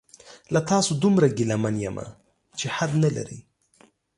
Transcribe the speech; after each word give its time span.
له 0.53 0.59
تاسو 0.71 0.91
دومره 1.03 1.27
ګیله 1.37 1.55
من 1.63 1.75
یمه 1.85 2.05
چې 2.57 2.65
حد 2.75 2.91
نلري 3.03 3.39